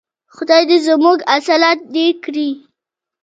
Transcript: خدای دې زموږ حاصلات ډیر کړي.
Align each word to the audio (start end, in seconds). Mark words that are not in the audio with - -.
خدای 0.35 0.63
دې 0.69 0.77
زموږ 0.87 1.19
حاصلات 1.31 1.79
ډیر 1.95 2.13
کړي. 2.25 2.49